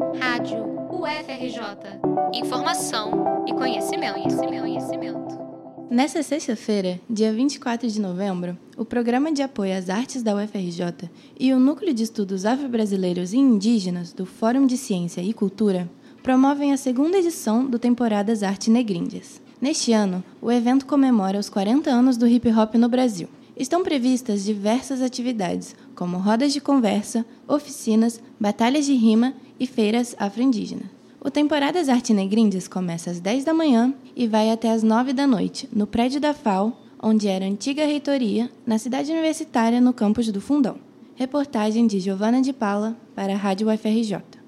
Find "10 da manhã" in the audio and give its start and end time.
33.20-33.92